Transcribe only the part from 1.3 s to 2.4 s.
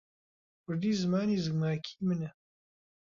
زگماکیی منە.